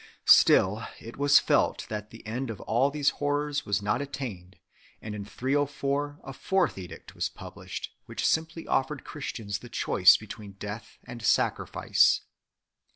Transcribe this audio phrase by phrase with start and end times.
[0.25, 4.55] Still, it was felt that the end of all these horrors was not attained,
[4.99, 10.17] and in 304 a fourth edict 4 was published, which simply offered Christians the choice
[10.17, 12.21] between death and sacrifice.